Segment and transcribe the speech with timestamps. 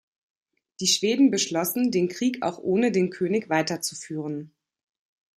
[0.79, 4.51] Die Schweden beschlossen, den Krieg auch ohne den König weiterzuführen.